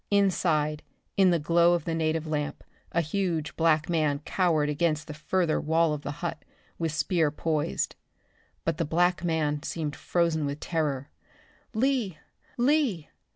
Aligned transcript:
Inside, 0.09 0.81
in 1.15 1.29
the 1.29 1.37
glow 1.37 1.73
of 1.75 1.85
the 1.85 1.93
native 1.93 2.25
lamp, 2.25 2.63
a 2.91 3.01
huge 3.01 3.55
black 3.55 3.87
man 3.87 4.17
cowered 4.25 4.67
against 4.67 5.05
the 5.05 5.13
further 5.13 5.61
wall 5.61 5.93
of 5.93 6.01
the 6.01 6.09
hut, 6.25 6.43
with 6.79 6.91
spear 6.91 7.29
poised. 7.29 7.95
But 8.65 8.77
the 8.77 8.83
black 8.85 9.23
man 9.23 9.61
seemed 9.61 9.95
frozen 9.95 10.47
with 10.47 10.59
terror. 10.59 11.11
"Lee! 11.75 12.17
Lee!" 12.57 13.09